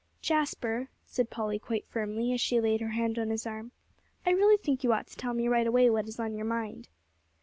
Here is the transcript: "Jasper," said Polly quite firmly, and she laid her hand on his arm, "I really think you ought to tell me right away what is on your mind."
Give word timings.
"Jasper," 0.23 0.89
said 1.05 1.29
Polly 1.29 1.59
quite 1.59 1.85
firmly, 1.87 2.31
and 2.31 2.41
she 2.41 2.59
laid 2.59 2.81
her 2.81 2.87
hand 2.87 3.19
on 3.19 3.29
his 3.29 3.45
arm, 3.45 3.71
"I 4.25 4.31
really 4.31 4.57
think 4.57 4.83
you 4.83 4.93
ought 4.93 5.05
to 5.05 5.15
tell 5.15 5.35
me 5.35 5.47
right 5.47 5.67
away 5.67 5.91
what 5.91 6.07
is 6.07 6.19
on 6.19 6.33
your 6.33 6.47
mind." 6.47 6.87